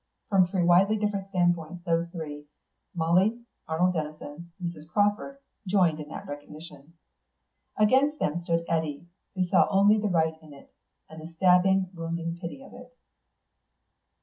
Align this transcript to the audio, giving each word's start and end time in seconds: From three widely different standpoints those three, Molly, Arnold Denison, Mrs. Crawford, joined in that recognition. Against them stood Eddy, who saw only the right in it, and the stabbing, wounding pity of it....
From 0.29 0.47
three 0.47 0.63
widely 0.63 0.97
different 0.97 1.27
standpoints 1.29 1.83
those 1.85 2.09
three, 2.09 2.45
Molly, 2.95 3.39
Arnold 3.67 3.93
Denison, 3.93 4.51
Mrs. 4.59 4.87
Crawford, 4.87 5.37
joined 5.67 5.99
in 5.99 6.09
that 6.09 6.25
recognition. 6.25 6.93
Against 7.77 8.17
them 8.17 8.41
stood 8.43 8.65
Eddy, 8.67 9.05
who 9.35 9.43
saw 9.43 9.67
only 9.69 9.99
the 9.99 10.09
right 10.09 10.33
in 10.41 10.53
it, 10.55 10.73
and 11.07 11.21
the 11.21 11.31
stabbing, 11.31 11.91
wounding 11.93 12.39
pity 12.41 12.63
of 12.63 12.73
it.... 12.73 12.91